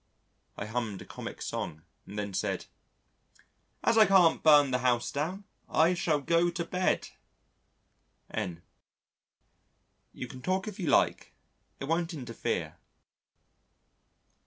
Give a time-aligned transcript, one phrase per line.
[0.57, 2.65] I hummed a comic song and then said:
[3.83, 7.09] "As I can't burn the house down, I shall go to bed."
[8.31, 8.63] N:
[10.11, 11.33] "You can talk if you like,
[11.79, 12.77] it won't interfere."